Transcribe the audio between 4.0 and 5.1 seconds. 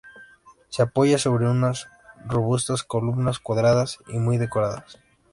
y muy decoradas.